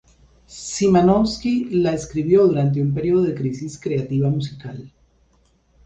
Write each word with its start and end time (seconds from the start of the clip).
Szymanowski 0.47 1.65
la 1.69 1.93
escribió 1.93 2.47
durante 2.47 2.81
un 2.81 2.91
periodo 2.91 3.21
de 3.21 3.35
crisis 3.35 3.77
creativa 3.79 4.31
musical. 4.31 4.91